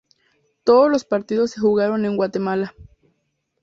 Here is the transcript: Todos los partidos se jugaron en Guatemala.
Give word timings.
Todos 0.63 0.89
los 0.89 1.05
partidos 1.05 1.51
se 1.51 1.59
jugaron 1.61 2.05
en 2.05 2.17
Guatemala. 2.17 2.73